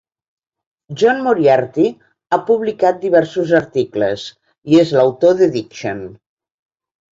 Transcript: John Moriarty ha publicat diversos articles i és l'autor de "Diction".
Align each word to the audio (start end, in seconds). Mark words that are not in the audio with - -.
John 1.01 1.19
Moriarty 1.27 1.85
ha 1.99 2.39
publicat 2.47 2.99
diversos 3.05 3.53
articles 3.61 4.27
i 4.75 4.83
és 4.87 4.97
l'autor 4.99 5.39
de 5.45 5.53
"Diction". 5.61 6.05